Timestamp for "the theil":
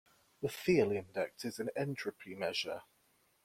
0.41-0.91